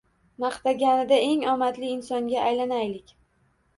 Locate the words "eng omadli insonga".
1.27-2.43